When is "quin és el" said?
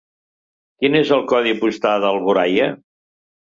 0.83-1.21